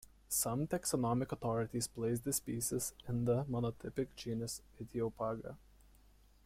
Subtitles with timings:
[0.29, 5.57] Some taxonomic authorities place this species in the monotypic genus Ichthyophaga.